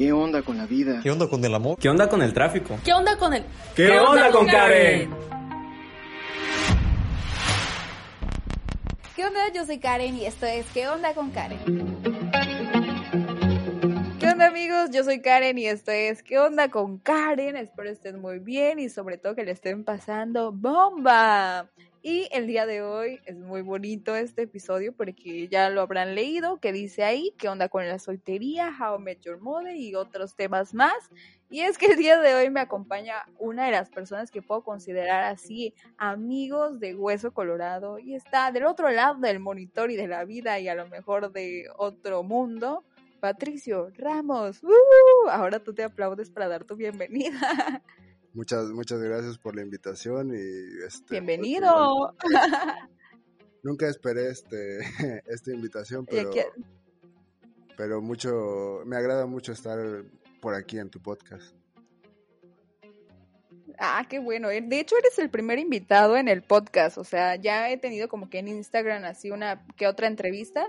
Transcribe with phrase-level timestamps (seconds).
[0.00, 1.00] ¿Qué onda con la vida?
[1.02, 1.76] ¿Qué onda con el amor?
[1.78, 2.78] ¿Qué onda con el tráfico?
[2.82, 3.44] ¿Qué onda con el...
[3.76, 5.10] ¿Qué, onda, con Karen?
[9.14, 9.40] ¿Qué onda?
[9.54, 11.58] Yo soy Karen y esto es ¿Qué onda con Karen?
[14.18, 14.88] ¿Qué onda amigos?
[14.90, 17.58] Yo soy Karen y esto es ¿Qué onda con Karen?
[17.58, 21.68] Espero estén muy bien y sobre todo que le estén pasando bomba.
[22.02, 26.58] Y el día de hoy es muy bonito este episodio porque ya lo habrán leído,
[26.58, 30.72] que dice ahí, qué onda con la soltería, How Met Your Mother y otros temas
[30.72, 30.94] más.
[31.50, 34.62] Y es que el día de hoy me acompaña una de las personas que puedo
[34.62, 40.08] considerar así amigos de hueso colorado y está del otro lado del monitor y de
[40.08, 42.82] la vida y a lo mejor de otro mundo.
[43.20, 45.28] Patricio Ramos, ¡Uh!
[45.28, 47.82] ahora tú te aplaudes para dar tu bienvenida.
[48.32, 52.14] Muchas, muchas gracias por la invitación y este, pues, Bienvenido.
[53.62, 54.78] nunca esperé este
[55.26, 56.30] esta invitación, pero,
[57.76, 59.78] pero mucho, me agrada mucho estar
[60.40, 61.54] por aquí en tu podcast.
[63.82, 64.50] Ah, qué bueno.
[64.50, 66.98] Eh, de hecho, eres el primer invitado en el podcast.
[66.98, 70.68] O sea, ya he tenido como que en Instagram así una que otra entrevista,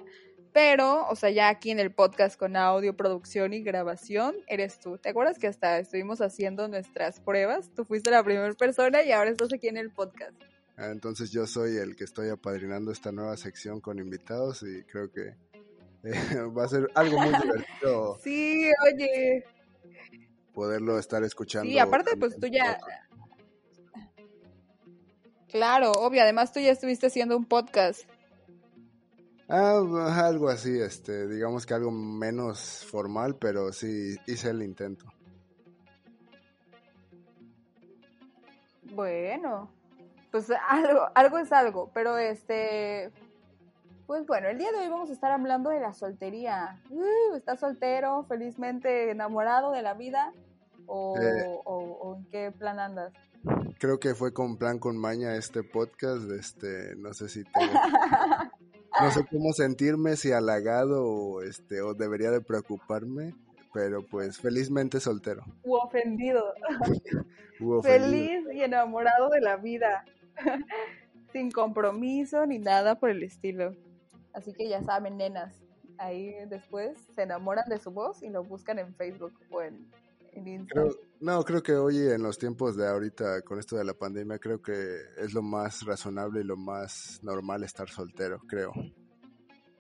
[0.54, 4.98] pero, o sea, ya aquí en el podcast con audio, producción y grabación, eres tú.
[4.98, 7.70] ¿Te acuerdas que hasta estuvimos haciendo nuestras pruebas?
[7.74, 10.34] Tú fuiste la primera persona y ahora estás aquí en el podcast.
[10.76, 15.12] Ah, entonces yo soy el que estoy apadrinando esta nueva sección con invitados y creo
[15.12, 15.36] que
[16.04, 16.12] eh,
[16.58, 18.18] va a ser algo muy divertido.
[18.24, 19.46] sí, oye.
[20.54, 21.70] Poderlo estar escuchando.
[21.70, 22.78] Sí, aparte pues tú ya...
[25.48, 28.06] Claro, obvio, además tú ya estuviste haciendo un podcast.
[29.54, 29.82] Ah,
[30.28, 35.06] algo así, este, digamos que algo menos formal, pero sí hice el intento.
[38.94, 39.70] Bueno,
[40.32, 43.12] pues algo, algo es algo, pero este,
[44.08, 46.80] pues bueno, el día de hoy vamos a estar hablando de la soltería.
[46.90, 50.34] Uh, ¿Estás soltero, felizmente enamorado de la vida?
[50.88, 51.46] ¿O, Eh.
[51.66, 53.14] o- o en qué plan andas?
[53.80, 57.74] Creo que fue con plan con maña este podcast, este, no sé si tengo,
[59.00, 63.34] no sé cómo sentirme, si halagado o este, o debería de preocuparme,
[63.74, 65.44] pero pues felizmente soltero.
[65.64, 66.44] U ofendido.
[67.60, 67.82] u ofendido.
[67.82, 70.06] Feliz y enamorado de la vida.
[71.32, 73.74] Sin compromiso ni nada por el estilo.
[74.34, 75.54] Así que ya saben, nenas,
[75.98, 79.88] ahí después se enamoran de su voz y lo buscan en Facebook o en,
[80.34, 80.90] en Instagram.
[80.90, 84.40] Creo- no, creo que hoy en los tiempos de ahorita con esto de la pandemia
[84.40, 84.74] creo que
[85.18, 88.72] es lo más razonable y lo más normal estar soltero, creo.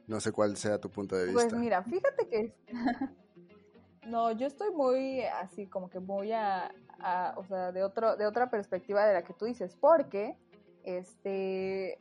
[0.07, 1.39] No sé cuál sea tu punto de vista.
[1.49, 2.53] Pues mira, fíjate que
[4.07, 8.25] no, yo estoy muy así como que muy a, a- o sea, de otro de
[8.25, 10.35] otra perspectiva de la que tú dices, porque
[10.83, 11.97] este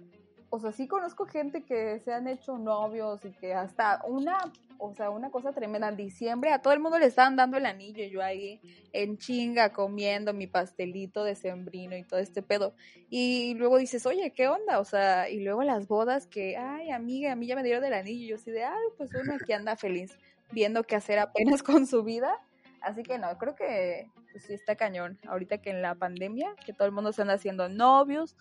[0.53, 4.39] o sea, sí conozco gente que se han hecho novios y que hasta una,
[4.81, 7.67] o sea, una cosa tremenda, en diciembre a todo el mundo le estaban dando el
[7.67, 8.61] anillo, y yo ahí
[8.93, 12.75] en chinga comiendo mi pastelito de sembrino y todo este pedo.
[13.11, 14.81] Y luego dices, oye, ¿qué onda?
[14.81, 17.95] O sea, y luego las bodas que, ay, amiga, a mí ya me dieron el
[17.95, 20.19] anillo, y yo así de, ay, pues uno aquí anda feliz,
[20.51, 22.39] viendo qué hacer apenas con su vida.
[22.81, 25.19] Así que no, creo que pues, sí está cañón.
[25.29, 28.37] Ahorita que en la pandemia, que todo el mundo se anda haciendo novios,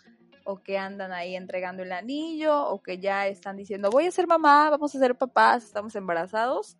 [0.50, 4.26] o que andan ahí entregando el anillo, o que ya están diciendo, voy a ser
[4.26, 6.76] mamá, vamos a ser papás, estamos embarazados.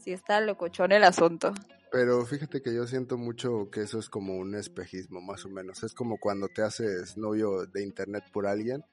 [0.00, 1.54] Sí está locochón el asunto.
[1.92, 5.84] Pero fíjate que yo siento mucho que eso es como un espejismo, más o menos.
[5.84, 8.84] Es como cuando te haces novio de internet por alguien.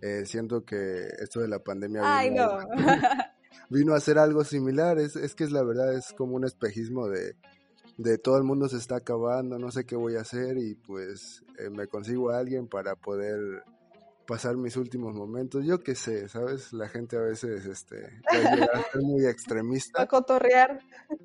[0.00, 2.68] Eh, siento que esto de la pandemia Ay, vino, no.
[3.68, 4.98] vino a hacer algo similar.
[4.98, 7.36] Es, es que es la verdad, es como un espejismo de,
[7.96, 11.44] de todo el mundo se está acabando, no sé qué voy a hacer y pues
[11.58, 13.62] eh, me consigo a alguien para poder
[14.26, 15.64] pasar mis últimos momentos.
[15.64, 16.72] Yo qué sé, ¿sabes?
[16.72, 20.02] La gente a veces este, a ser muy extremista.
[20.02, 20.80] A cotorrear.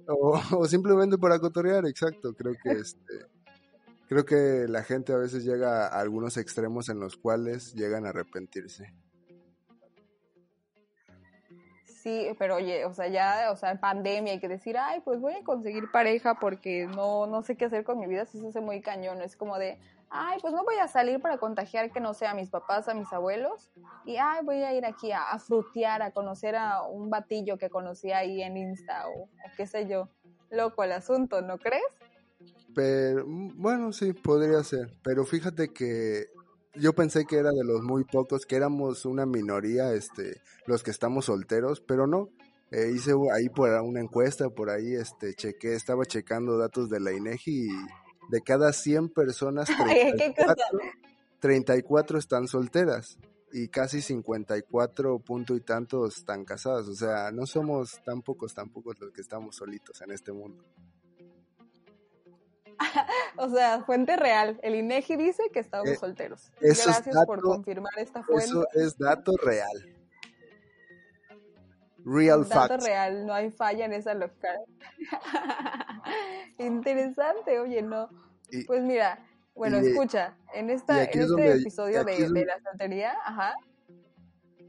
[0.07, 2.33] O, o simplemente para cotorrear, exacto.
[2.33, 3.25] Creo que este
[4.09, 8.09] creo que la gente a veces llega a algunos extremos en los cuales llegan a
[8.09, 8.93] arrepentirse.
[12.37, 15.43] Pero oye, o sea, ya, o sea, pandemia hay que decir, ay, pues voy a
[15.43, 18.81] conseguir pareja porque no, no sé qué hacer con mi vida, sí se hace muy
[18.81, 19.79] cañón, es como de,
[20.09, 22.93] ay, pues no voy a salir para contagiar que no sea a mis papás, a
[22.93, 23.69] mis abuelos,
[24.05, 27.69] y ay, voy a ir aquí a, a frutear, a conocer a un batillo que
[27.69, 30.09] conocí ahí en Insta o, o qué sé yo.
[30.51, 31.83] Loco el asunto, ¿no crees?
[32.73, 34.95] Pero mm, bueno, sí, podría ser.
[35.03, 36.27] Pero fíjate que
[36.75, 40.91] yo pensé que era de los muy pocos, que éramos una minoría, este, los que
[40.91, 42.29] estamos solteros, pero no.
[42.71, 47.11] Eh, hice ahí por una encuesta, por ahí, este, chequé, estaba checando datos de la
[47.11, 47.69] INEGI y
[48.29, 50.55] de cada 100 personas, Ay, ¿qué cosa?
[50.55, 50.79] 34,
[51.39, 53.17] 34 están solteras
[53.51, 56.87] y casi 54 punto y tantos están casadas.
[56.87, 60.63] O sea, no somos tan pocos, tan pocos los que estamos solitos en este mundo.
[63.37, 64.59] o sea, fuente real.
[64.63, 66.51] El INEGI dice que estamos Eh, solteros.
[66.61, 68.45] Gracias por confirmar esta fuente.
[68.45, 69.95] Eso es dato real.
[72.05, 72.85] Real Dato facts.
[72.85, 74.57] real, no hay falla en esa local.
[76.57, 78.09] Interesante, oye, no.
[78.51, 79.19] Y- Pues mira,
[79.53, 83.13] bueno, y- escucha, en, esta, aquí en es este episodio de, donde- de la soltería,
[83.25, 83.53] ajá,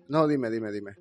[0.08, 0.96] No, dime, dime, dime.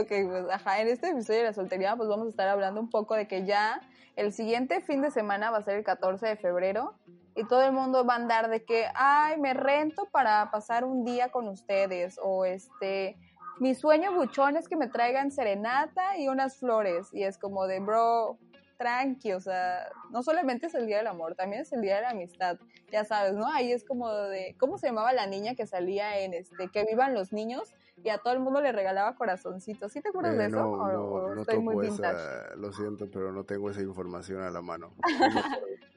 [0.00, 2.90] Ok, pues ajá, en este episodio de la soltería pues vamos a estar hablando un
[2.90, 3.80] poco de que ya
[4.18, 6.94] el siguiente fin de semana va a ser el 14 de febrero
[7.36, 11.04] y todo el mundo va a andar de que, ay, me rento para pasar un
[11.04, 13.16] día con ustedes o este,
[13.60, 17.78] mi sueño buchón es que me traigan serenata y unas flores y es como de,
[17.78, 18.38] bro,
[18.78, 22.02] tranqui, o sea, no solamente es el día del amor, también es el día de
[22.02, 22.58] la amistad,
[22.90, 23.46] ya sabes, ¿no?
[23.52, 27.12] Ahí es como de, ¿cómo se llamaba la niña que salía en este, que vivan
[27.14, 27.74] los niños?
[28.04, 29.90] y a todo el mundo le regalaba corazoncitos.
[29.90, 30.56] ¿Sí te acuerdas de Eh, eso?
[30.58, 34.40] no, ¿O- no, o no estoy muy esa, lo siento, pero no tengo esa información
[34.40, 34.94] a la mano.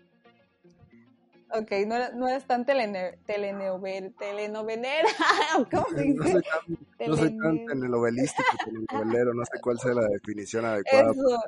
[1.53, 5.09] Ok, no, no eres tan telene, telenovel, telenovelera.
[5.71, 6.31] ¿Cómo se No dice?
[6.31, 11.11] soy tan, no soy tan Telene- telenovelístico, telenovelero, no sé cuál sea la definición adecuada
[11.11, 11.39] Eso,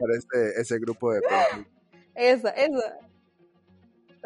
[0.00, 1.20] para ese, ese grupo de
[2.14, 2.98] esa, esa.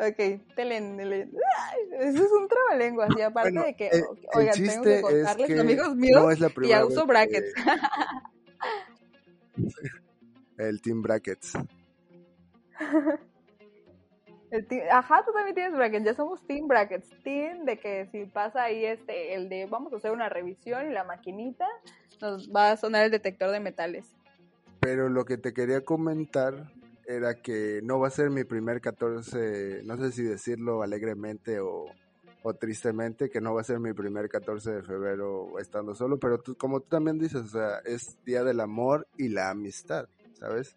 [0.00, 1.28] Ok, telenele.
[1.58, 3.10] Ay, Eso es un trabalenguas.
[3.18, 4.04] Y aparte Bueno, de que, eh, el
[4.38, 6.84] oigan, tengo chiste que es contarles, que amigos míos, no es la y primera ya
[6.84, 7.54] vez uso que- brackets.
[10.58, 11.52] el Team Brackets.
[14.50, 18.24] El team- Ajá, tú también tienes brackets, ya somos team brackets, team de que si
[18.24, 21.66] pasa ahí este, el de vamos a hacer una revisión y la maquinita,
[22.20, 24.14] nos va a sonar el detector de metales.
[24.90, 26.72] Pero lo que te quería comentar
[27.04, 31.84] era que no va a ser mi primer 14, no sé si decirlo alegremente o,
[32.58, 36.56] tristemente, que no va a ser mi primer 14 de febrero estando solo, pero tú,
[36.56, 40.74] como tú también dices, o sea, es Día del Amor y la Amistad, ¿sabes?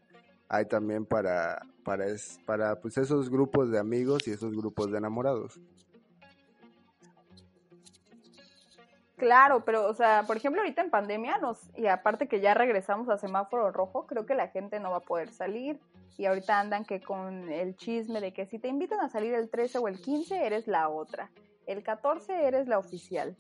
[0.50, 4.98] Hay también para, para, es, para pues esos grupos de amigos y esos grupos de
[4.98, 5.58] enamorados.
[9.22, 13.08] Claro, pero, o sea, por ejemplo, ahorita en pandemia, nos, y aparte que ya regresamos
[13.08, 15.80] a semáforo rojo, creo que la gente no va a poder salir.
[16.18, 19.52] Y ahorita andan que con el chisme de que si te invitan a salir el
[19.52, 21.30] 13 o el 15, eres la otra.
[21.68, 23.38] El 14 eres la oficial.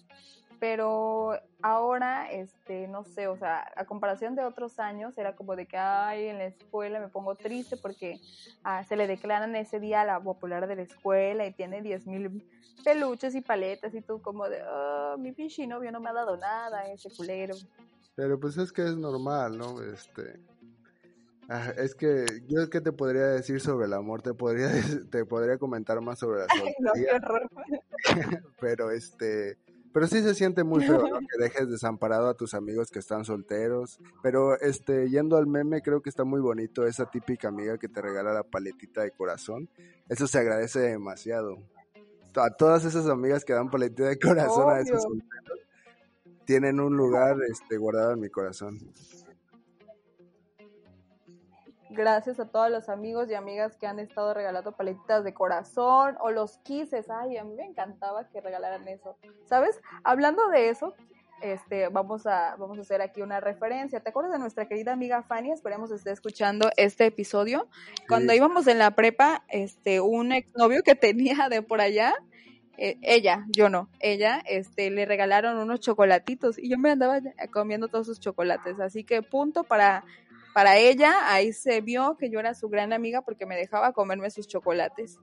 [0.62, 5.66] Pero ahora, este, no sé, o sea, a comparación de otros años, era como de
[5.66, 8.22] que, ay, en la escuela me pongo triste porque
[8.64, 12.06] ah, se le declaran ese día a la popular de la escuela y tiene 10
[12.06, 12.48] mil
[12.86, 16.38] peluches y paletas y tú como de, oh, mi pinche novio no me ha dado
[16.38, 17.56] nada, ese culero.
[18.14, 19.82] Pero pues es que es normal, ¿no?
[19.82, 20.40] Este,
[21.50, 24.70] ah, es que yo qué te podría decir sobre el amor, te podría
[25.10, 27.50] te podría comentar más sobre la No, qué soltería, horror.
[28.60, 29.58] pero este,
[29.94, 31.20] pero sí se siente muy feo, ¿no?
[31.32, 36.02] Que dejes desamparado a tus amigos que están solteros, pero este, yendo al meme, creo
[36.02, 39.70] que está muy bonito esa típica amiga que te regala la paletita de corazón,
[40.10, 41.58] eso se agradece demasiado.
[42.36, 45.60] A todas esas amigas que dan paletita de corazón a esos solteros
[46.46, 48.80] tienen un lugar este guardado en mi corazón.
[51.94, 56.32] Gracias a todos los amigos y amigas que han estado regalando paletitas de corazón o
[56.32, 57.10] los kisses.
[57.10, 59.18] Ay, a mí me encantaba que regalaran eso.
[59.46, 59.80] ¿Sabes?
[60.04, 60.94] Hablando de eso,
[61.42, 64.00] este, vamos a, vamos a hacer aquí una referencia.
[64.00, 65.52] ¿Te acuerdas de nuestra querida amiga Fanny?
[65.52, 67.68] Esperemos esté escuchando este episodio.
[68.08, 68.38] Cuando Sí.
[68.38, 72.14] íbamos en la prepa, este, un exnovio que tenía de por allá,
[72.78, 77.20] eh, ella, yo no, ella, este, le regalaron unos chocolatitos y yo me andaba
[77.52, 78.80] comiendo todos sus chocolates.
[78.80, 80.04] Así que punto para,
[80.54, 84.30] para ella, ahí se vio que yo era su gran amiga porque me dejaba comerme
[84.30, 85.20] sus chocolates.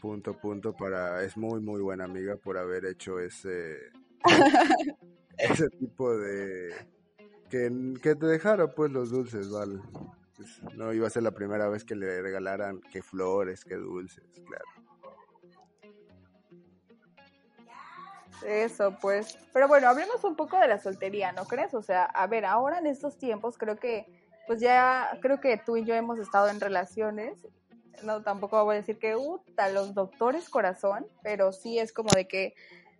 [0.00, 1.22] Punto, punto para...
[1.24, 3.76] Es muy, muy buena amiga por haber hecho ese...
[5.38, 6.74] ese tipo de...
[7.48, 9.80] Que, que te dejara pues los dulces, ¿vale?
[10.36, 14.24] Pues, no iba a ser la primera vez que le regalaran que flores, que dulces,
[14.46, 14.64] claro.
[18.46, 19.38] Eso, pues.
[19.52, 21.74] Pero bueno, hablemos un poco de la soltería, ¿no crees?
[21.74, 24.06] O sea, a ver, ahora en estos tiempos creo que,
[24.50, 27.38] pues ya, creo que tú y yo hemos estado en relaciones.
[28.02, 32.26] No, tampoco voy a decir que, uta, los doctores corazón, pero sí es como de
[32.26, 32.54] que,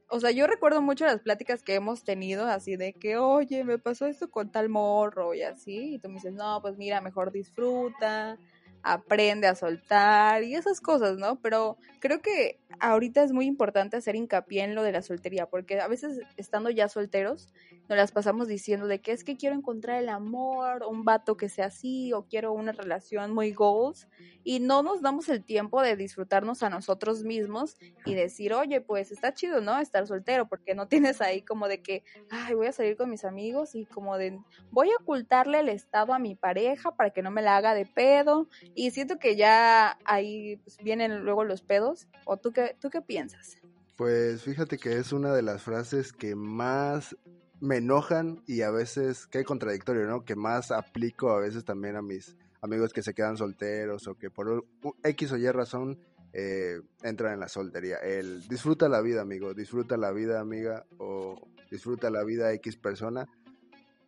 [0.09, 3.79] o sea, yo recuerdo mucho las pláticas que hemos tenido, así de que, oye, me
[3.79, 7.33] pasó esto con tal morro y así, y tú me dices, no, pues mira, mejor
[7.33, 8.39] disfruta,
[8.85, 11.41] aprende a soltar y esas cosas, ¿no?
[11.41, 15.81] Pero creo que ahorita es muy importante hacer hincapié en lo de la soltería, porque
[15.81, 17.53] a veces estando ya solteros,
[17.89, 21.49] nos las pasamos diciendo de que es que quiero encontrar el amor, un vato que
[21.49, 24.09] sea así, o quiero una relación muy goals,
[24.45, 29.11] y no nos damos el tiempo de disfrutarnos a nosotros mismos y decir, oye, pues
[29.11, 29.79] está chido, ¿no?
[29.79, 33.25] Estar soltero, porque no tienes ahí como de que, ay, voy a salir con mis
[33.25, 34.39] amigos y como de,
[34.71, 37.87] voy a ocultarle el estado a mi pareja para que no me la haga de
[37.87, 42.91] pedo, y siento que ya ahí pues, vienen luego los pedos, o tú qué, tú
[42.91, 43.59] qué piensas?
[43.97, 47.17] Pues fíjate que es una de las frases que más
[47.61, 50.25] me enojan y a veces, que contradictorio, ¿no?
[50.25, 54.31] Que más aplico a veces también a mis amigos que se quedan solteros o que
[54.31, 54.65] por
[55.03, 55.99] X o Y razón
[56.33, 57.97] eh, entran en la soltería.
[57.97, 63.27] El disfruta la vida, amigo, disfruta la vida, amiga, o disfruta la vida X persona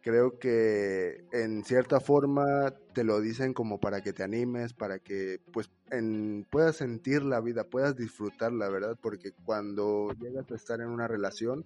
[0.02, 5.40] creo que en cierta forma te lo dicen como para que te animes, para que
[5.52, 10.80] pues en, puedas sentir la vida, puedas disfrutar la verdad, porque cuando llegas a estar
[10.80, 11.64] en una relación,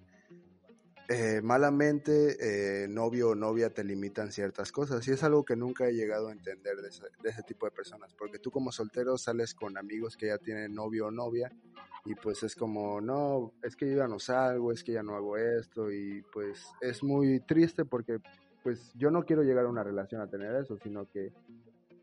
[1.09, 5.87] eh, malamente eh, novio o novia te limitan ciertas cosas y es algo que nunca
[5.87, 9.17] he llegado a entender de ese, de ese tipo de personas, porque tú como soltero
[9.17, 11.49] sales con amigos que ya tienen novio o novia
[12.07, 15.15] y pues es como, no, es que yo ya no salgo, es que ya no
[15.15, 18.19] hago esto y pues es muy triste porque
[18.63, 21.33] pues yo no quiero llegar a una relación a tener eso, sino que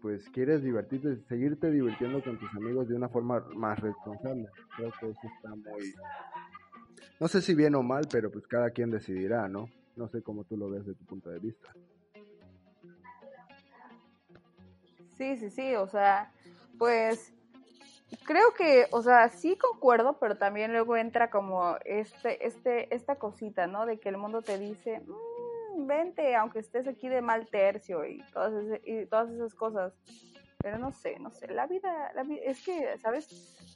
[0.03, 4.47] pues quieres divertirte, seguirte divirtiendo con tus amigos de una forma más responsable.
[4.77, 5.95] Creo que eso está muy,
[7.19, 9.71] no sé si bien o mal, pero pues cada quien decidirá, ¿no?
[9.97, 11.73] No sé cómo tú lo ves desde tu punto de vista.
[15.17, 16.31] Sí, sí, sí, o sea,
[16.77, 17.33] pues
[18.25, 23.67] creo que, o sea, sí concuerdo, pero también luego entra como este, este, esta cosita,
[23.67, 23.87] ¿no?
[23.87, 28.23] De que el mundo te dice, mmm, vente, aunque estés aquí de mal tercio y
[28.33, 28.53] todas,
[28.85, 29.93] y todas esas cosas.
[30.63, 33.29] Pero no sé, no sé, la vida, la es que, ¿sabes?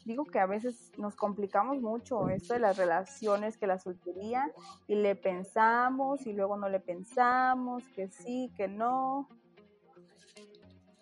[0.06, 4.50] Digo que a veces nos complicamos mucho esto de las relaciones, que la soltería,
[4.87, 9.28] y le pensamos y luego no le pensamos, que sí, que no.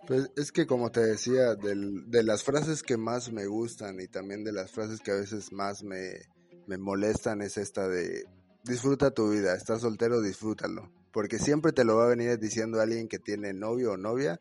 [0.07, 4.45] Pues es que como te decía, de las frases que más me gustan y también
[4.45, 6.21] de las frases que a veces más me,
[6.67, 8.25] me molestan es esta de
[8.67, 10.91] disfruta tu vida, estás soltero, disfrútalo.
[11.13, 14.41] Porque siempre te lo va a venir diciendo alguien que tiene novio o novia,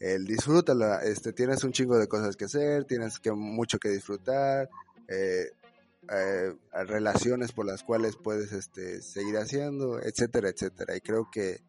[0.00, 4.68] el disfrútala, este, tienes un chingo de cosas que hacer, tienes que mucho que disfrutar,
[5.08, 5.50] eh,
[6.10, 6.54] eh,
[6.84, 10.96] relaciones por las cuales puedes este, seguir haciendo, etcétera, etcétera.
[10.96, 11.60] Y creo que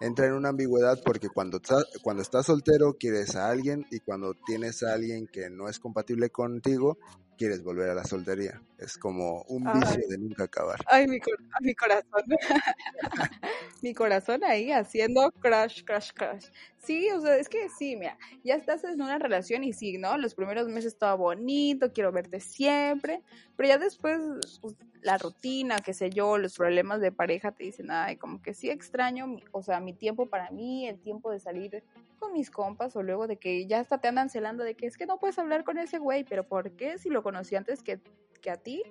[0.00, 1.60] entra en una ambigüedad porque cuando,
[2.02, 6.30] cuando estás soltero quieres a alguien y cuando tienes a alguien que no es compatible
[6.30, 6.98] contigo,
[7.36, 8.60] quieres volver a la soltería.
[8.78, 10.80] Es como un vicio de nunca acabar.
[10.86, 11.18] Ay, mi,
[11.60, 12.22] mi corazón.
[13.82, 16.46] mi corazón ahí haciendo crush, crush, crush.
[16.78, 20.16] Sí, o sea, es que sí, mira, ya estás en una relación y sí, ¿no?
[20.18, 23.22] Los primeros meses todo bonito, quiero verte siempre,
[23.56, 24.20] pero ya después
[24.60, 28.54] pues, la rutina, qué sé yo, los problemas de pareja te dicen, ay, como que
[28.54, 31.82] sí extraño, o sea, mi tiempo para mí, el tiempo de salir
[32.30, 35.06] mis compas o luego de que ya hasta te andan celando de que es que
[35.06, 38.00] no puedes hablar con ese güey, pero ¿por qué si lo conocí antes que,
[38.40, 38.82] que a ti?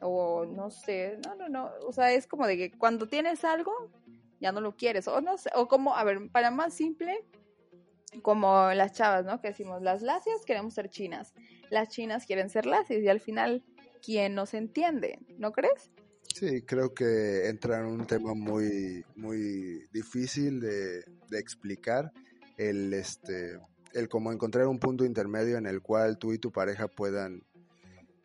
[0.00, 3.72] O no sé, no, no, no, o sea, es como de que cuando tienes algo,
[4.40, 7.24] ya no lo quieres, o no sé, o como, a ver, para más simple,
[8.22, 9.40] como las chavas, ¿no?
[9.40, 11.34] Que decimos, las lacias queremos ser chinas,
[11.68, 13.62] las chinas quieren ser lacias y al final,
[14.02, 15.18] ¿quién nos entiende?
[15.38, 15.90] ¿No crees?
[16.34, 21.04] Sí, creo que entra en un tema muy, muy difícil de
[21.38, 22.12] explicar
[22.60, 23.58] el este
[23.94, 27.42] el como encontrar un punto intermedio en el cual tú y tu pareja puedan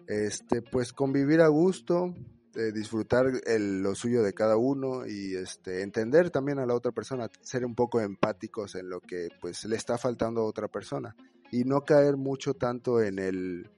[0.08, 2.13] este pues convivir a gusto
[2.56, 6.92] eh, disfrutar el, lo suyo de cada uno y este entender también a la otra
[6.92, 11.15] persona ser un poco empáticos en lo que pues le está faltando a otra persona
[11.51, 13.70] y no caer mucho tanto en el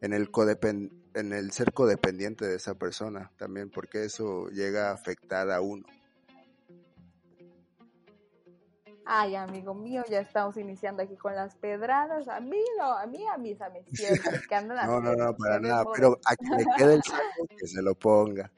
[0.00, 0.30] en el
[1.14, 5.84] en el ser codependiente de esa persona también porque eso llega a afectar a uno
[9.06, 12.26] Ay, amigo mío, ya estamos iniciando aquí con las pedradas.
[12.28, 13.58] A mí no, a mí a mis
[13.92, 17.46] siempre que andan No, no, no, para nada, pero a que le quede el saco,
[17.58, 18.50] que se lo ponga.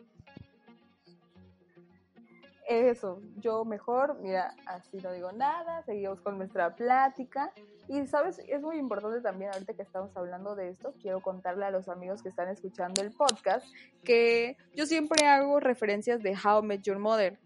[2.68, 7.52] Eso, yo mejor, mira, así no digo nada, seguimos con nuestra plática.
[7.88, 11.70] Y sabes, es muy importante también, ahorita que estamos hablando de esto, quiero contarle a
[11.70, 13.64] los amigos que están escuchando el podcast
[14.02, 17.38] que yo siempre hago referencias de How I Met Your Mother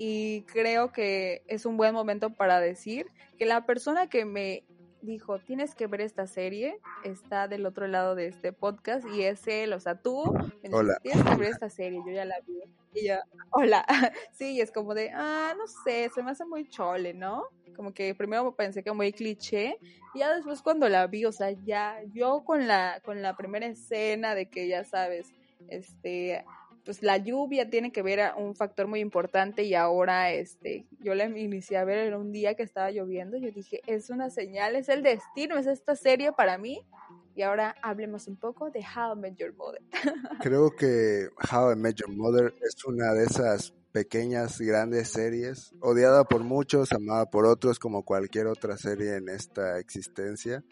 [0.00, 4.62] y creo que es un buen momento para decir que la persona que me
[5.02, 9.46] dijo, tienes que ver esta serie, está del otro lado de este podcast y es
[9.48, 10.22] él, o sea, tú
[10.70, 10.98] hola.
[11.02, 12.60] tienes que ver esta serie, yo ya la vi.
[12.94, 13.16] Y yo,
[13.50, 13.84] hola,
[14.32, 17.48] sí, es como de, ah, no sé, se me hace muy chole, ¿no?
[17.74, 19.78] Como que primero pensé que muy cliché,
[20.14, 23.66] y ya después cuando la vi, o sea, ya yo con la, con la primera
[23.66, 25.32] escena de que ya sabes,
[25.68, 26.44] este,
[26.84, 31.14] pues la lluvia tiene que ver a un factor muy importante y ahora este yo
[31.14, 34.76] la inicié a ver en un día que estaba lloviendo, yo dije, es una señal,
[34.76, 36.86] es el destino, es esta serie para mí.
[37.34, 39.80] Y ahora hablemos un poco de How I Met Your Mother.
[40.42, 46.24] Creo que How I Met Your Mother es una de esas pequeñas, grandes series, odiada
[46.24, 50.64] por muchos, amada por otros, como cualquier otra serie en esta existencia.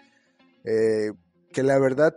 [0.64, 1.12] Eh,
[1.52, 2.16] que la verdad,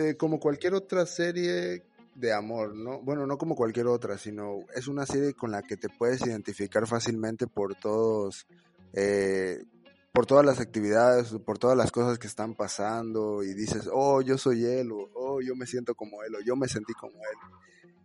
[0.00, 1.84] eh, como cualquier otra serie,
[2.22, 3.00] de amor, ¿no?
[3.02, 6.86] Bueno, no como cualquier otra, sino es una serie con la que te puedes identificar
[6.86, 8.46] fácilmente por todos,
[8.92, 9.64] eh,
[10.12, 14.38] por todas las actividades, por todas las cosas que están pasando y dices, oh, yo
[14.38, 17.38] soy él, o oh, yo me siento como él, o yo me sentí como él.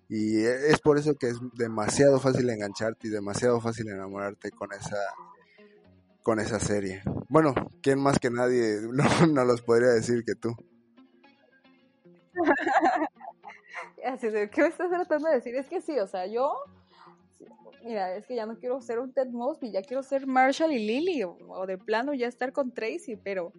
[0.09, 4.73] Y e, es por eso que es demasiado fácil engancharte y demasiado fácil enamorarte con
[4.73, 4.97] esa
[6.23, 7.03] con esa serie.
[7.29, 10.55] Bueno, ¿quién más que nadie no, no los podría decir que tú?
[14.51, 15.55] ¿qué me estás tratando de decir?
[15.55, 16.53] Es que sí, o sea, yo,
[17.83, 20.85] mira, es que ya no quiero ser un Ted Mosby, ya quiero ser Marshall y
[20.85, 23.51] Lily, o, de plano ya estar con Tracy, pero,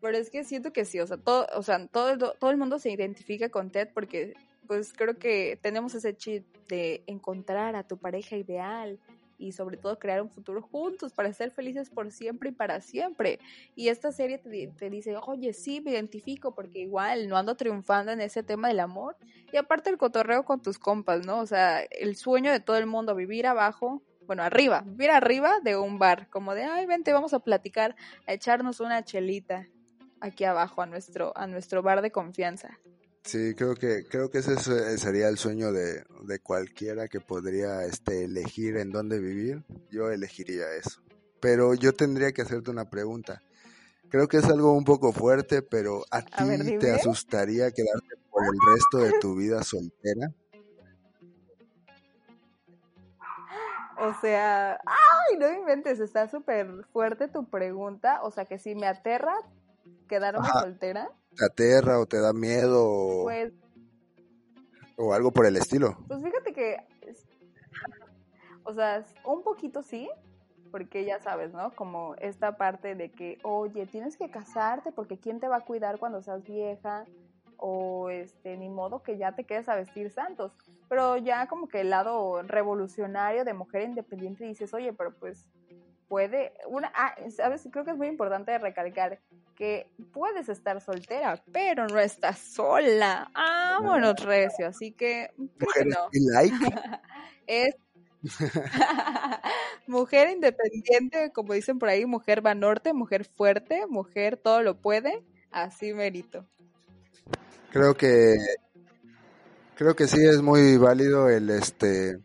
[0.00, 2.78] pero es que siento que sí, o sea, todo, o sea, todo, todo el mundo
[2.78, 4.34] se identifica con Ted porque,
[4.66, 8.98] pues creo que tenemos ese chip de encontrar a tu pareja ideal,
[9.40, 13.40] y sobre todo crear un futuro juntos para ser felices por siempre y para siempre.
[13.74, 18.20] Y esta serie te, dice, oye, sí, me identifico porque igual no ando triunfando en
[18.20, 19.16] ese tema del amor.
[19.50, 21.40] Y aparte el cotorreo con tus compas, ¿no?
[21.40, 25.76] O sea, el sueño de todo el mundo, vivir abajo, bueno, arriba, vivir arriba de
[25.76, 29.66] un bar, como de, ay, vente, vamos a platicar, a echarnos una chelita
[30.20, 32.78] aquí abajo a nuestro, a nuestro bar de confianza.
[33.22, 34.56] Sí, creo que, creo que ese
[34.98, 39.62] sería el sueño de, de cualquiera que podría este, elegir en dónde vivir.
[39.90, 41.02] Yo elegiría eso.
[41.40, 43.42] Pero yo tendría que hacerte una pregunta.
[44.08, 48.58] Creo que es algo un poco fuerte, pero ¿a, ti te asustaría quedarte por el
[48.72, 50.32] resto de tu vida soltera?
[53.98, 58.20] O sea, ay, no inventes, está súper fuerte tu pregunta.
[58.22, 59.34] O sea, que si me aterra
[60.08, 63.52] quedarme soltera te aterra o te da miedo pues,
[64.96, 65.96] o algo por el estilo.
[66.08, 66.76] Pues fíjate que,
[68.64, 70.10] o sea, un poquito sí,
[70.70, 71.74] porque ya sabes, ¿no?
[71.74, 75.98] Como esta parte de que, oye, tienes que casarte porque ¿quién te va a cuidar
[75.98, 77.04] cuando seas vieja?
[77.56, 80.52] O este, ni modo que ya te quedes a vestir santos.
[80.88, 85.46] Pero ya como que el lado revolucionario de mujer independiente dices, oye, pero pues
[86.10, 89.20] puede, una, ah, sabes, creo que es muy importante recalcar
[89.54, 93.30] que puedes estar soltera, pero no estás sola.
[93.32, 96.08] Ah, bueno, recio, así que no.
[96.12, 96.56] like.
[97.46, 97.76] es
[99.86, 105.22] mujer independiente, como dicen por ahí, mujer va norte, mujer fuerte, mujer todo lo puede,
[105.52, 106.44] así merito.
[107.70, 108.36] Creo que
[109.76, 112.18] creo que sí es muy válido el este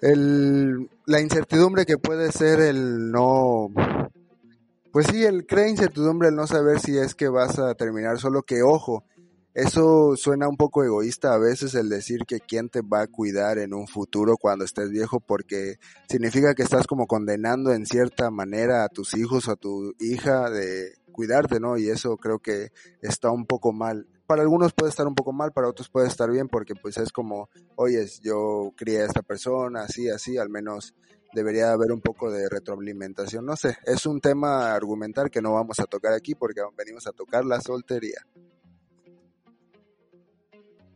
[0.00, 3.70] el la incertidumbre que puede ser el no
[4.92, 8.42] pues sí, el crea incertidumbre el no saber si es que vas a terminar, solo
[8.42, 9.04] que ojo,
[9.52, 13.58] eso suena un poco egoísta a veces el decir que quién te va a cuidar
[13.58, 15.76] en un futuro cuando estés viejo porque
[16.08, 20.94] significa que estás como condenando en cierta manera a tus hijos a tu hija de
[21.16, 21.78] cuidarte, ¿no?
[21.78, 22.68] Y eso creo que
[23.00, 24.06] está un poco mal.
[24.26, 27.12] Para algunos puede estar un poco mal, para otros puede estar bien porque pues es
[27.12, 30.94] como, oyes, yo crié a esta persona, así, así, al menos
[31.32, 33.44] debería haber un poco de retroalimentación.
[33.44, 37.12] No sé, es un tema argumental que no vamos a tocar aquí porque venimos a
[37.12, 38.26] tocar la soltería.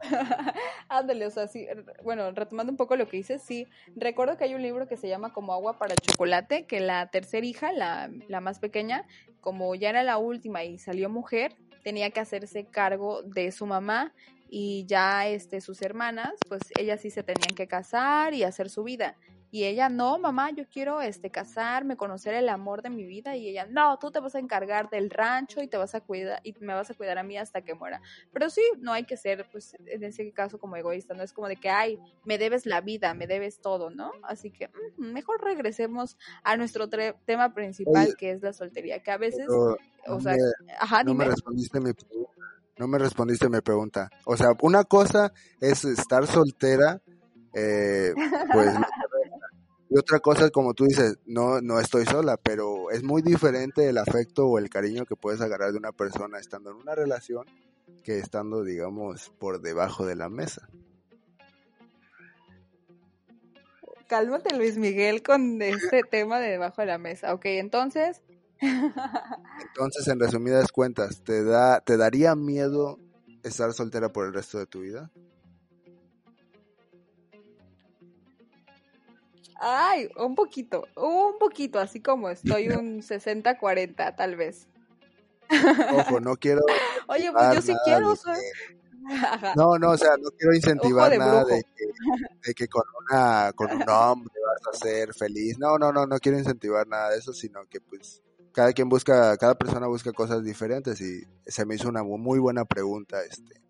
[0.89, 1.67] Ándale, o sea, sí,
[2.03, 3.67] bueno, retomando un poco lo que dices, sí,
[3.97, 7.47] recuerdo que hay un libro que se llama como agua para chocolate, que la tercera
[7.47, 9.07] hija, la, la más pequeña,
[9.41, 14.13] como ya era la última y salió mujer, tenía que hacerse cargo de su mamá
[14.49, 18.83] y ya este sus hermanas, pues ellas sí se tenían que casar y hacer su
[18.83, 19.17] vida.
[19.53, 23.37] Y ella, no, mamá, yo quiero este, casarme, conocer el amor de mi vida.
[23.37, 26.41] Y ella, no, tú te vas a encargar del rancho y te vas a cuidar
[26.45, 28.01] y me vas a cuidar a mí hasta que muera.
[28.33, 31.49] Pero sí, no hay que ser, pues, en ese caso como egoísta, no es como
[31.49, 34.13] de que, ay, me debes la vida, me debes todo, ¿no?
[34.23, 39.49] Así que mejor regresemos a nuestro tema principal, que es la soltería, que a veces,
[39.49, 40.37] o sea,
[40.79, 42.31] ajá, no me respondiste mi pregunta.
[42.79, 44.11] No me respondiste mi pregunta.
[44.25, 47.03] O sea, una cosa es estar soltera,
[47.53, 48.15] eh,
[48.53, 48.69] pues
[49.93, 53.99] Y otra cosa, como tú dices, no, no estoy sola, pero es muy diferente el
[53.99, 57.45] afecto o el cariño que puedes agarrar de una persona estando en una relación
[58.05, 60.69] que estando, digamos, por debajo de la mesa.
[64.07, 67.35] Cálmate, Luis Miguel, con este tema de debajo de la mesa.
[67.35, 68.23] Ok, entonces.
[68.61, 73.01] entonces, en resumidas cuentas, ¿te, da, ¿te daría miedo
[73.43, 75.11] estar soltera por el resto de tu vida?
[79.61, 84.67] Ay, un poquito, un poquito, así como estoy un 60-40 tal vez.
[85.93, 86.63] Ojo, no quiero...
[87.09, 88.15] Oye, pues yo sí quiero.
[89.57, 91.85] No, no, o sea, no quiero incentivar nada de que,
[92.47, 95.59] de que, con una con un hombre vas a ser feliz.
[95.59, 99.37] No, no, no, no quiero incentivar nada de eso, sino que pues cada quien busca,
[99.37, 103.61] cada persona busca cosas diferentes y se me hizo una muy buena pregunta, este,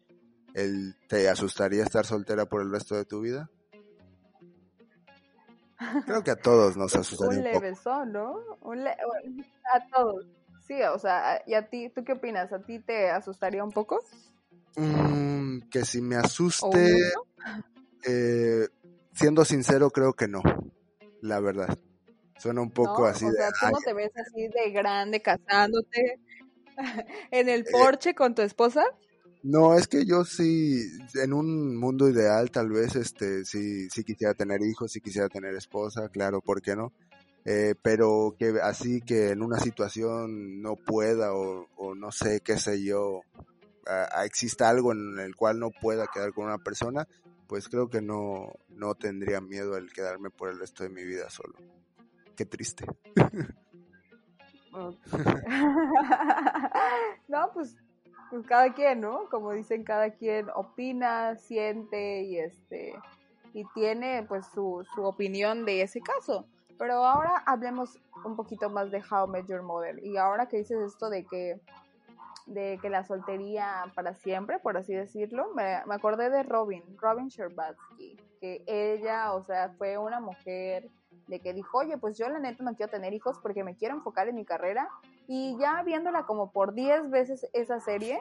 [0.54, 3.50] el, ¿te asustaría estar soltera por el resto de tu vida?
[6.04, 8.36] Creo que a todos nos asustaría un, levesón, ¿no?
[8.60, 10.26] Un a todos.
[10.66, 12.52] Sí, o sea, ¿y a ti, tú qué opinas?
[12.52, 14.04] ¿A ti te asustaría un poco?
[14.76, 17.12] Mm, que si me asuste,
[18.06, 18.68] eh,
[19.12, 20.42] siendo sincero, creo que no,
[21.22, 21.76] la verdad.
[22.38, 23.36] Suena un poco así o de...
[23.36, 26.20] Sea, ¿tú no te ves así de grande casándote
[27.30, 28.84] en el eh, porche con tu esposa?
[29.42, 30.82] No, es que yo sí,
[31.14, 35.54] en un mundo ideal tal vez, este, sí, sí quisiera tener hijos, sí quisiera tener
[35.54, 36.92] esposa, claro, ¿por qué no?
[37.46, 42.58] Eh, pero que así que en una situación no pueda o, o no sé, qué
[42.58, 43.22] sé yo,
[44.24, 47.08] exista algo en el cual no pueda quedar con una persona,
[47.46, 51.28] pues creo que no, no tendría miedo el quedarme por el resto de mi vida
[51.30, 51.54] solo.
[52.36, 52.86] Qué triste.
[57.28, 57.76] no, pues,
[58.30, 59.28] pues cada quien, ¿no?
[59.30, 62.94] Como dicen, cada quien opina, siente y este
[63.52, 66.46] y tiene pues su, su opinión de ese caso.
[66.78, 70.02] Pero ahora hablemos un poquito más de How Met Your Mother.
[70.04, 71.60] Y ahora que dices esto de que
[72.46, 78.18] de que la soltería para siempre, por así decirlo, me, acordé de Robin, Robin Sherbatsky,
[78.40, 80.90] que ella, o sea, fue una mujer
[81.28, 83.94] de que dijo, oye, pues yo la neta no quiero tener hijos porque me quiero
[83.94, 84.88] enfocar en mi carrera.
[85.28, 88.20] Y ya viéndola como por 10 veces esa serie,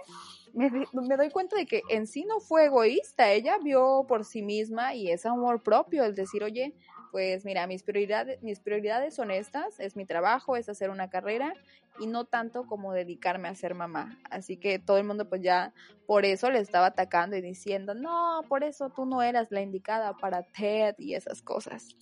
[0.53, 4.43] me, me, doy cuenta de que en sí no fue egoísta, ella vio por sí
[4.43, 6.75] misma y es amor propio el decir, oye,
[7.11, 11.53] pues mira, mis prioridades, mis prioridades son estas, es mi trabajo, es hacer una carrera
[11.99, 14.17] y no tanto como dedicarme a ser mamá.
[14.29, 15.73] Así que todo el mundo pues ya
[16.05, 20.13] por eso le estaba atacando y diciendo, no, por eso tú no eras la indicada
[20.17, 21.95] para TED y esas cosas.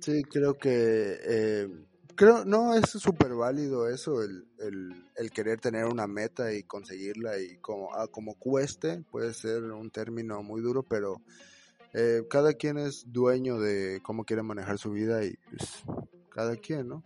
[0.00, 1.68] Sí, creo que eh,
[2.16, 7.56] creo, no, es súper válido eso, el, el, querer tener una meta y conseguirla y
[7.58, 11.20] como, ah, como cueste, puede ser un término muy duro, pero
[11.92, 15.84] eh, cada quien es dueño de cómo quiere manejar su vida y pues
[16.30, 17.04] cada quien, ¿no?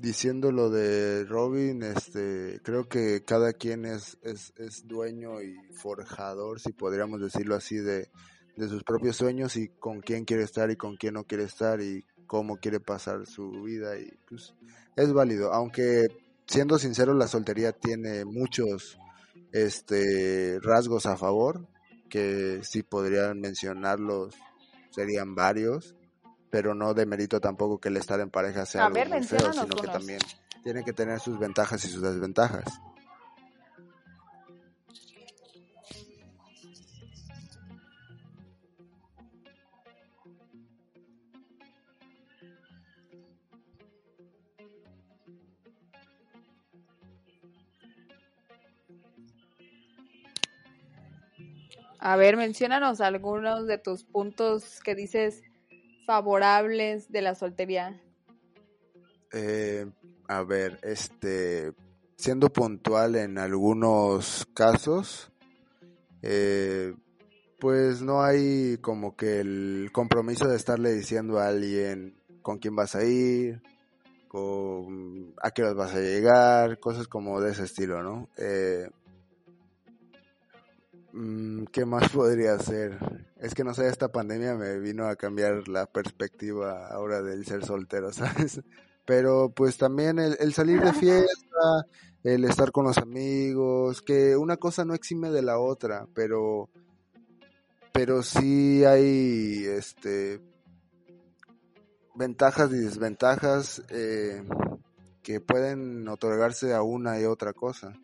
[0.00, 6.60] Diciendo lo de Robin, este, creo que cada quien es, es, es dueño y forjador,
[6.60, 8.08] si podríamos decirlo así, de,
[8.56, 11.80] de sus propios sueños y con quién quiere estar y con quién no quiere estar
[11.80, 14.54] y cómo quiere pasar su vida y pues
[14.96, 16.08] es válido, aunque
[16.46, 18.98] siendo sincero la soltería tiene muchos
[19.52, 21.66] este rasgos a favor
[22.08, 24.34] que si podrían mencionarlos
[24.90, 25.96] serían varios
[26.50, 29.76] pero no de mérito tampoco que el estar en pareja sea algo muy feo, sino
[29.76, 30.20] que también
[30.62, 32.64] tiene que tener sus ventajas y sus desventajas.
[52.02, 55.42] A ver, menciónanos algunos de tus puntos que dices
[56.10, 58.02] favorables de la soltería?
[59.32, 59.86] Eh,
[60.26, 61.72] a ver, este,
[62.16, 65.30] siendo puntual en algunos casos,
[66.22, 66.92] eh,
[67.60, 72.96] pues no hay como que el compromiso de estarle diciendo a alguien con quién vas
[72.96, 73.62] a ir,
[74.26, 78.28] con a qué vas a llegar, cosas como de ese estilo, ¿no?
[78.36, 78.90] Eh,
[81.72, 82.98] ¿Qué más podría ser?
[83.38, 87.64] Es que no sé, esta pandemia me vino a cambiar la perspectiva ahora del ser
[87.64, 88.60] soltero, ¿sabes?
[89.04, 91.86] Pero pues también el, salir de fiesta,
[92.22, 96.68] el estar con los amigos, que una cosa no exime de la otra, pero
[97.92, 100.40] pero sí hay este
[102.14, 104.42] ventajas y desventajas eh,
[105.22, 107.94] que pueden otorgarse a una y otra cosa.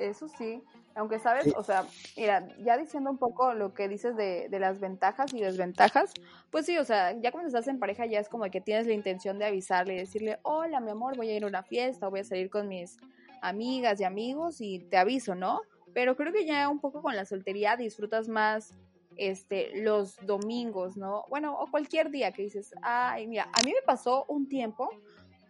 [0.00, 0.62] Eso sí.
[0.94, 1.84] Aunque sabes, o sea,
[2.16, 6.12] mira, ya diciendo un poco lo que dices de, de, las ventajas y desventajas,
[6.50, 8.94] pues sí, o sea, ya cuando estás en pareja ya es como que tienes la
[8.94, 12.10] intención de avisarle y decirle, hola, mi amor, voy a ir a una fiesta o
[12.10, 12.96] voy a salir con mis
[13.42, 15.60] amigas y amigos y te aviso, ¿no?
[15.92, 18.74] Pero creo que ya un poco con la soltería disfrutas más
[19.16, 21.24] este, los domingos, ¿no?
[21.28, 24.90] Bueno, o cualquier día que dices, ay, mira, a mí me pasó un tiempo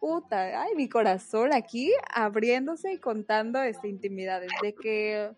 [0.01, 5.31] puta, ay, mi corazón aquí abriéndose y contando este, intimidades, de que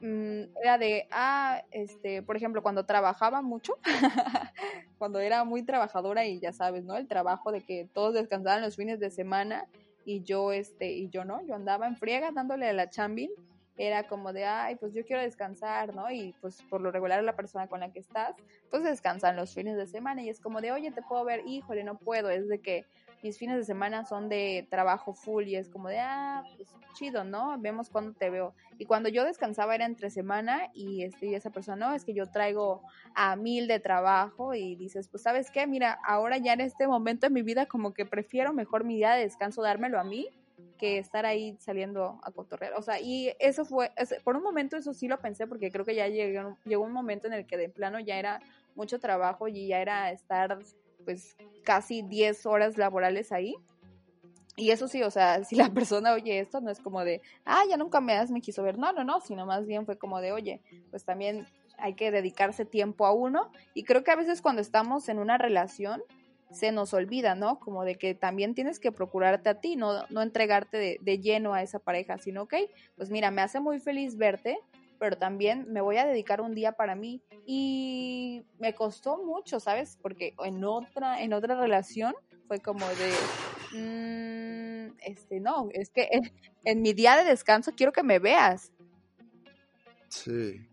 [0.00, 3.74] mm, era de, ah, este, por ejemplo, cuando trabajaba mucho,
[4.98, 6.96] cuando era muy trabajadora y ya sabes, ¿no?
[6.96, 9.68] El trabajo de que todos descansaban los fines de semana
[10.06, 13.30] y yo, este, y yo no, yo andaba en friega dándole a la chambin,
[13.76, 16.10] era como de, ay, pues yo quiero descansar, ¿no?
[16.10, 18.34] Y pues por lo regular la persona con la que estás,
[18.70, 21.82] pues descansan los fines de semana y es como de, oye, te puedo ver, híjole,
[21.84, 22.84] no puedo, es de que
[23.22, 27.24] mis fines de semana son de trabajo full y es como de, ah, pues chido,
[27.24, 27.58] ¿no?
[27.58, 28.54] Vemos cuándo te veo.
[28.78, 32.12] Y cuando yo descansaba era entre semana y, este, y esa persona, no, es que
[32.12, 32.82] yo traigo
[33.14, 37.26] a mil de trabajo y dices, pues sabes qué, mira, ahora ya en este momento
[37.26, 40.28] de mi vida como que prefiero mejor mi día de descanso dármelo a mí
[40.78, 42.74] que estar ahí saliendo a cotorrear.
[42.74, 45.94] O sea, y eso fue, por un momento eso sí lo pensé porque creo que
[45.94, 48.40] ya llegó, llegó un momento en el que de plano ya era
[48.74, 50.58] mucho trabajo y ya era estar
[51.04, 53.54] pues casi 10 horas laborales ahí.
[54.56, 57.62] Y eso sí, o sea, si la persona oye esto, no es como de, ah,
[57.68, 58.78] ya nunca me das, me quiso ver.
[58.78, 60.60] No, no, no, sino más bien fue como de, oye,
[60.90, 61.46] pues también
[61.78, 63.50] hay que dedicarse tiempo a uno.
[63.74, 66.02] Y creo que a veces cuando estamos en una relación,
[66.54, 67.58] se nos olvida, ¿no?
[67.58, 71.52] Como de que también tienes que procurarte a ti, no, no entregarte de, de lleno
[71.52, 72.54] a esa pareja, sino, ok,
[72.96, 74.58] pues mira, me hace muy feliz verte,
[74.98, 79.98] pero también me voy a dedicar un día para mí y me costó mucho, ¿sabes?
[80.00, 82.14] Porque en otra en otra relación
[82.46, 83.12] fue como de
[83.78, 86.08] mmm, este no, es que
[86.64, 88.72] en, mi día de descanso quiero que me veas.
[90.08, 90.66] Sí.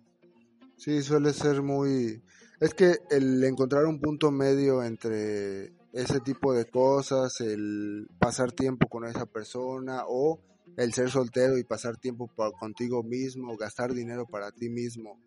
[0.77, 2.23] Sí, suele ser muy
[2.61, 8.87] es que el encontrar un punto medio entre ese tipo de cosas, el pasar tiempo
[8.87, 10.39] con esa persona o
[10.77, 15.19] el ser soltero y pasar tiempo contigo mismo, gastar dinero para ti mismo,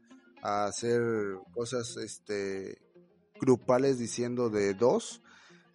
[0.42, 1.02] hacer
[1.52, 2.78] cosas este
[3.40, 5.20] grupales diciendo de dos,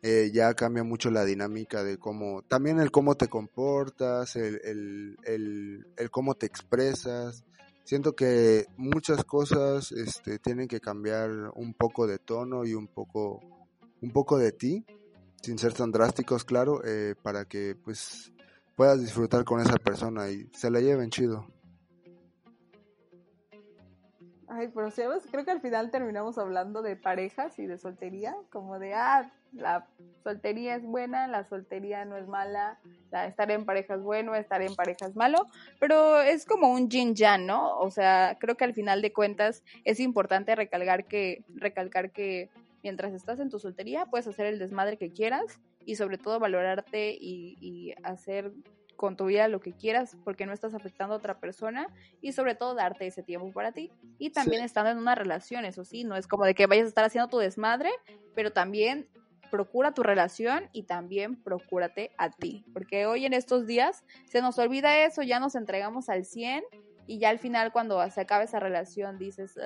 [0.02, 5.17] eh, ya cambia mucho la dinámica de cómo, también el cómo te comportas, el, el,
[5.26, 7.43] el, el cómo te expresas.
[7.89, 13.41] Siento que muchas cosas este, tienen que cambiar un poco de tono y un poco,
[14.04, 14.86] un poco de ti,
[15.41, 18.32] sin ser tan drásticos, claro, eh, para que pues
[18.75, 21.47] puedas disfrutar con esa persona y se la lleven chido.
[24.52, 25.24] Ay, pero ¿sabes?
[25.30, 29.86] creo que al final terminamos hablando de parejas y de soltería, como de, ah, la
[30.24, 32.80] soltería es buena, la soltería no es mala,
[33.12, 35.48] la, estar en pareja es bueno, estar en pareja es malo,
[35.80, 37.78] pero es como un yin yang, ¿no?
[37.78, 42.50] O sea, creo que al final de cuentas es importante recalcar que, recalcar que
[42.82, 47.16] mientras estás en tu soltería puedes hacer el desmadre que quieras y sobre todo valorarte
[47.20, 48.52] y, hacer
[49.00, 51.88] con tu vida lo que quieras porque no estás afectando a otra persona
[52.22, 53.94] y sobre todo darte ese tiempo para ti.
[54.18, 56.90] Y también estando en una relación, eso sí, no es como de que vayas a
[56.90, 57.92] estar haciendo tu desmadre,
[58.36, 59.08] pero también
[59.50, 64.60] procura tu relación y también procúrate a ti, porque hoy en estos días se nos
[64.60, 66.62] olvida eso, ya nos entregamos al 100
[67.10, 69.60] y ya al final cuando se acaba esa relación dices,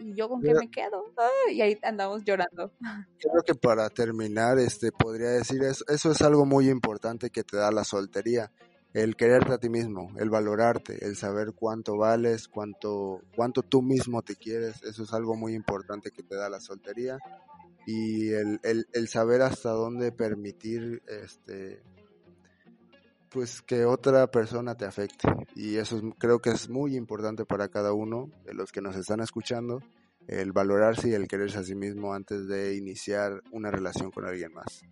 [0.00, 1.04] ¿y yo con qué me quedo?
[1.52, 2.72] y ahí andamos llorando.
[3.20, 7.56] Creo que para terminar, este, podría decir, eso, eso es algo muy importante que te
[7.56, 8.50] da la soltería,
[8.92, 14.22] el quererte a ti mismo, el valorarte, el saber cuánto vales, cuánto, cuánto tú mismo
[14.22, 17.18] te quieres, eso es algo muy importante que te da la soltería
[17.86, 21.84] y el, el, el saber hasta dónde permitir este
[23.32, 25.28] pues que otra persona te afecte.
[25.54, 29.20] Y eso creo que es muy importante para cada uno de los que nos están
[29.20, 29.80] escuchando,
[30.28, 34.52] el valorarse y el quererse a sí mismo antes de iniciar una relación con alguien
[34.52, 34.82] más.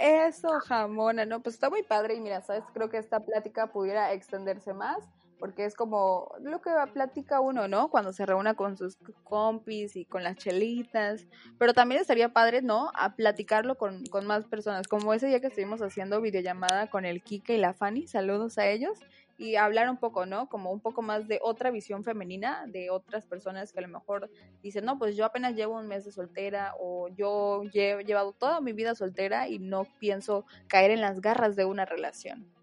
[0.00, 1.42] Eso, jamona, ¿no?
[1.42, 4.98] Pues está muy padre y mira, sabes, creo que esta plática pudiera extenderse más
[5.38, 7.90] porque es como lo que platica uno, ¿no?
[7.90, 11.26] Cuando se reúna con sus compis y con las chelitas,
[11.58, 12.90] pero también estaría padre, ¿no?
[12.94, 17.22] A platicarlo con, con más personas, como ese día que estuvimos haciendo videollamada con el
[17.22, 18.98] Kike y la Fanny, saludos a ellos,
[19.36, 20.48] y hablar un poco, ¿no?
[20.48, 24.30] Como un poco más de otra visión femenina, de otras personas que a lo mejor
[24.62, 28.60] dicen, no, pues yo apenas llevo un mes de soltera o yo he llevado toda
[28.60, 32.53] mi vida soltera y no pienso caer en las garras de una relación.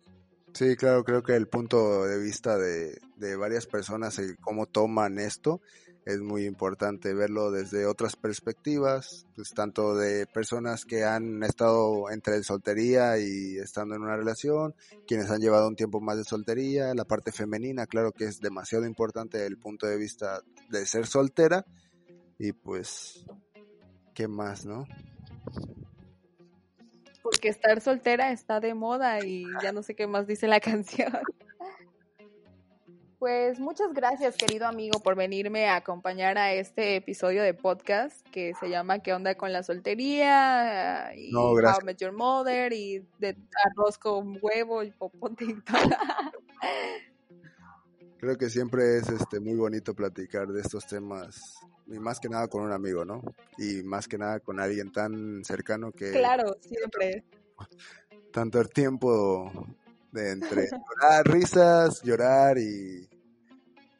[0.53, 2.99] Sí, claro, creo que el punto de vista de,
[3.37, 5.61] varias personas, y cómo toman esto,
[6.05, 12.43] es muy importante verlo desde otras perspectivas, pues tanto de personas que han estado entre
[12.43, 14.75] soltería y estando en una relación,
[15.07, 18.85] quienes han llevado un tiempo más de soltería, la parte femenina, claro que es demasiado
[18.85, 21.65] importante el punto de vista de ser soltera
[22.39, 23.23] y pues,
[24.15, 24.85] ¿qué más, no?
[27.31, 31.13] Porque estar soltera está de moda y ya no sé qué más dice la canción.
[33.19, 38.53] Pues muchas gracias, querido amigo, por venirme a acompañar a este episodio de podcast que
[38.59, 41.11] se llama ¿Qué onda con la soltería?
[41.15, 41.83] Y no, gracias.
[41.83, 45.55] How Met Your Mother y de arroz con huevo y popote
[48.17, 51.39] Creo que siempre es este muy bonito platicar de estos temas
[51.87, 53.21] y más que nada con un amigo, ¿no?
[53.57, 57.23] Y más que nada con alguien tan cercano que Claro, siempre.
[58.31, 59.51] Tanto el tiempo
[60.11, 63.09] de entre llorar, risas, llorar y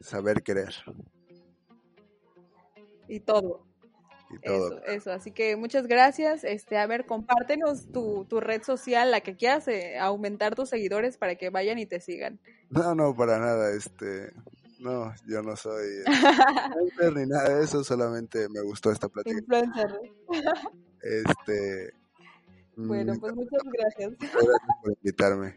[0.00, 0.74] saber querer.
[3.08, 3.66] Y todo.
[4.30, 4.78] Y todo.
[4.78, 6.44] Eso, eso, así que muchas gracias.
[6.44, 11.18] Este, a ver, compártenos tu, tu red social, la que quieras eh, aumentar tus seguidores
[11.18, 12.40] para que vayan y te sigan.
[12.70, 14.32] No, no, para nada, este,
[14.82, 15.86] no, yo no soy
[16.86, 19.38] influencer ni nada de eso, solamente me gustó esta plática.
[19.38, 20.00] Influencer.
[21.02, 21.94] Este.
[22.76, 24.12] Bueno, pues muchas gracias.
[24.18, 25.54] Gracias por invitarme.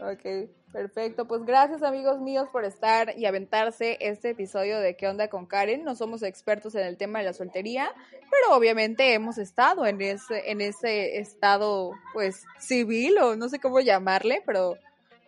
[0.00, 1.26] Ok, perfecto.
[1.28, 5.84] Pues gracias amigos míos por estar y aventarse este episodio de ¿Qué onda con Karen?
[5.84, 7.92] No somos expertos en el tema de la soltería,
[8.30, 13.80] pero obviamente hemos estado en ese, en ese estado, pues, civil o no sé cómo
[13.80, 14.76] llamarle, pero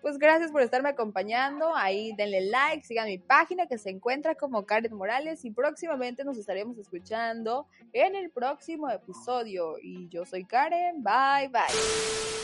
[0.03, 1.75] pues gracias por estarme acompañando.
[1.75, 6.37] Ahí denle like, sigan mi página que se encuentra como Karen Morales y próximamente nos
[6.37, 9.77] estaremos escuchando en el próximo episodio.
[9.81, 11.03] Y yo soy Karen.
[11.03, 12.42] Bye, bye.